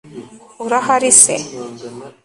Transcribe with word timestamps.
urahari 0.65 1.11
se 1.23 1.35